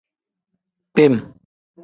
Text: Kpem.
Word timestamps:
Kpem. 0.91 1.13